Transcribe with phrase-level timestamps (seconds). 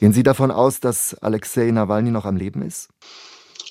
[0.00, 2.88] Gehen Sie davon aus, dass Alexei Nawalny noch am Leben ist?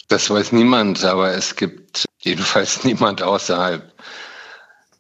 [0.09, 3.91] Das weiß niemand, aber es gibt jedenfalls niemand außerhalb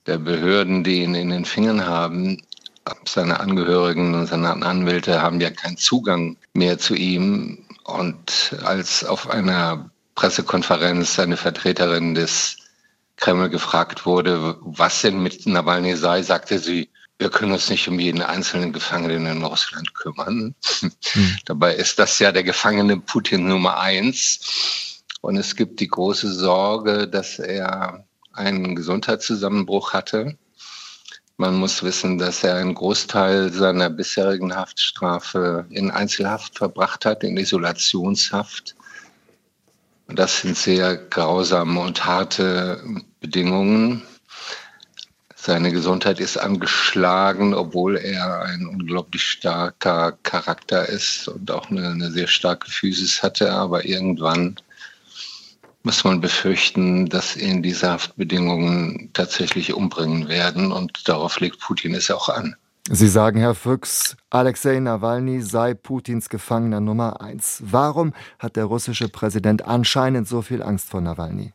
[0.07, 2.41] der Behörden, die ihn in den Fingern haben.
[3.07, 7.63] Seine Angehörigen und seine Anwälte haben ja keinen Zugang mehr zu ihm.
[7.83, 12.57] Und als auf einer Pressekonferenz eine Vertreterin des
[13.17, 16.89] Kreml gefragt wurde, was denn mit Nawalny sei, sagte sie,
[17.19, 20.55] wir können uns nicht um jeden einzelnen Gefangenen in Russland kümmern.
[20.79, 21.37] Hm.
[21.45, 25.03] Dabei ist das ja der Gefangene Putin Nummer eins.
[25.21, 30.37] Und es gibt die große Sorge, dass er einen Gesundheitszusammenbruch hatte.
[31.35, 37.35] Man muss wissen, dass er einen Großteil seiner bisherigen Haftstrafe in Einzelhaft verbracht hat, in
[37.35, 38.75] Isolationshaft.
[40.07, 42.81] Und das sind sehr grausame und harte
[43.19, 44.03] Bedingungen.
[45.41, 52.11] Seine Gesundheit ist angeschlagen, obwohl er ein unglaublich starker Charakter ist und auch eine, eine
[52.11, 53.53] sehr starke Physis hatte.
[53.53, 54.57] Aber irgendwann
[55.83, 60.73] muss man befürchten, dass ihn diese Haftbedingungen tatsächlich umbringen werden.
[60.73, 62.57] Und darauf legt Putin es auch an.
[62.91, 67.63] Sie sagen, Herr Füchs, Alexei Nawalny sei Putins Gefangener Nummer eins.
[67.63, 71.53] Warum hat der russische Präsident anscheinend so viel Angst vor Nawalny?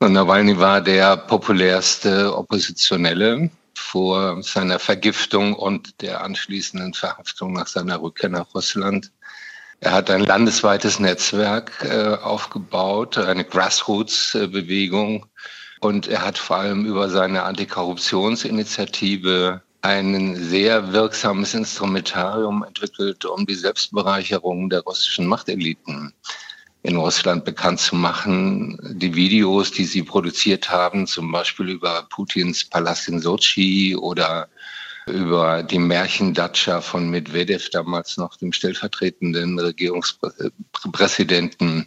[0.00, 8.00] Und Nawalny war der populärste Oppositionelle vor seiner Vergiftung und der anschließenden Verhaftung nach seiner
[8.00, 9.10] Rückkehr nach Russland.
[9.80, 15.26] Er hat ein landesweites Netzwerk äh, aufgebaut, eine Grassroots-Bewegung.
[15.80, 23.54] Und er hat vor allem über seine Antikorruptionsinitiative ein sehr wirksames Instrumentarium entwickelt, um die
[23.54, 26.14] Selbstbereicherung der russischen Machteliten
[26.88, 28.78] in Russland bekannt zu machen.
[28.98, 34.48] Die Videos, die sie produziert haben, zum Beispiel über Putins Palast in Sochi oder
[35.06, 41.86] über die Märchendatscha von Medvedev, damals noch dem stellvertretenden Regierungspräsidenten,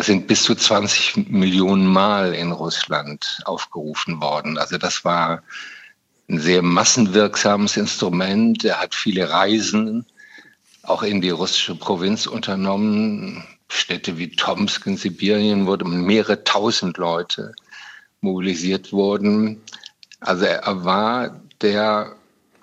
[0.00, 4.56] sind bis zu 20 Millionen Mal in Russland aufgerufen worden.
[4.56, 5.42] Also das war
[6.30, 8.64] ein sehr massenwirksames Instrument.
[8.64, 10.06] Er hat viele Reisen
[10.84, 13.44] auch in die russische Provinz unternommen.
[13.68, 17.54] Städte wie Tomsk in Sibirien, wo mehrere tausend Leute
[18.20, 19.60] mobilisiert wurden.
[20.20, 22.16] Also er war der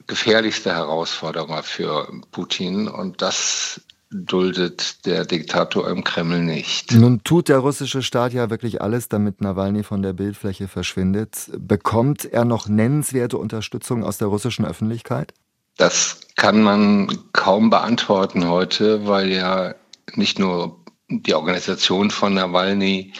[0.07, 6.91] gefährlichste Herausforderer für Putin und das duldet der Diktator im Kreml nicht.
[6.91, 11.49] Nun tut der russische Staat ja wirklich alles, damit Nawalny von der Bildfläche verschwindet.
[11.57, 15.33] Bekommt er noch nennenswerte Unterstützung aus der russischen Öffentlichkeit?
[15.77, 19.75] Das kann man kaum beantworten heute, weil ja
[20.15, 20.80] nicht nur
[21.11, 23.13] die Organisation von Nawalny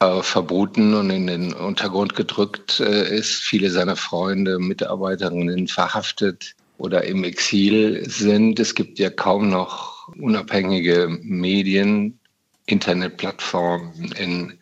[0.00, 3.34] äh, verboten und in den Untergrund gedrückt äh, ist.
[3.42, 8.58] Viele seiner Freunde, Mitarbeiterinnen verhaftet oder im Exil sind.
[8.58, 12.18] Es gibt ja kaum noch unabhängige Medien,
[12.66, 14.58] Internetplattformen in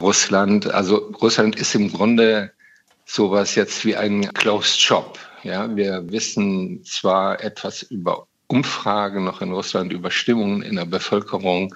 [0.00, 0.66] Russland.
[0.72, 2.52] Also Russland ist im Grunde
[3.04, 5.18] sowas jetzt wie ein Closed Shop.
[5.42, 11.74] Ja, wir wissen zwar etwas über Umfragen noch in Russland über Stimmungen in der Bevölkerung,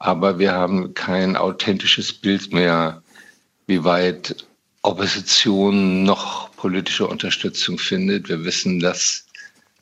[0.00, 3.00] aber wir haben kein authentisches Bild mehr,
[3.68, 4.44] wie weit
[4.82, 8.28] Opposition noch politische Unterstützung findet.
[8.28, 9.24] Wir wissen, dass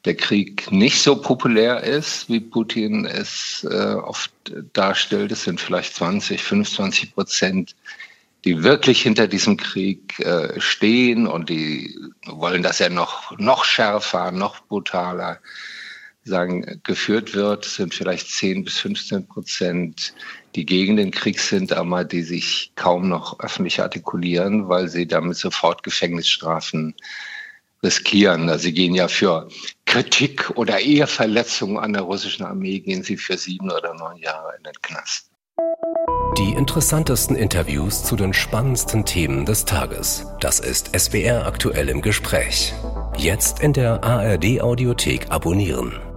[0.04, 4.32] der Krieg nicht so populär ist, wie Putin es äh, oft
[4.74, 5.32] darstellt.
[5.32, 7.74] Es sind vielleicht 20, 25 Prozent,
[8.44, 11.96] die wirklich hinter diesem Krieg äh, stehen und die
[12.26, 15.38] wollen, dass er noch, noch schärfer, noch brutaler
[16.24, 20.14] sagen, geführt wird, sind vielleicht 10 bis 15 Prozent,
[20.54, 25.36] die gegen den Krieg sind, aber die sich kaum noch öffentlich artikulieren, weil sie damit
[25.36, 26.94] sofort Gefängnisstrafen
[27.82, 28.48] riskieren.
[28.48, 29.48] Also sie gehen ja für
[29.86, 34.64] Kritik oder Eheverletzungen an der russischen Armee, gehen sie für sieben oder neun Jahre in
[34.64, 35.28] den Knast.
[36.38, 40.26] Die interessantesten Interviews zu den spannendsten Themen des Tages.
[40.40, 42.72] Das ist SWR aktuell im Gespräch.
[43.18, 46.11] Jetzt in der ARD Audiothek abonnieren.